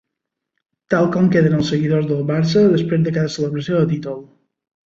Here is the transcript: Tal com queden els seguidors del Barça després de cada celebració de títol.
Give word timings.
Tal 0.93 1.09
com 1.15 1.27
queden 1.35 1.57
els 1.59 1.69
seguidors 1.75 2.09
del 2.13 2.25
Barça 2.31 2.65
després 2.73 3.07
de 3.07 3.15
cada 3.21 3.37
celebració 3.37 3.79
de 3.85 3.95
títol. 3.95 4.21